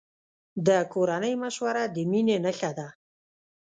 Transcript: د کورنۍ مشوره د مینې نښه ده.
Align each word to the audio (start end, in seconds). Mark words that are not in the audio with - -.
د 0.67 0.69
کورنۍ 0.93 1.33
مشوره 1.43 1.83
د 1.95 1.97
مینې 2.11 2.37
نښه 2.45 2.71
ده. 2.77 2.87